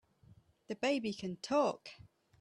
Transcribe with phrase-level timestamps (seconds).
[0.65, 1.87] The baby can TALK!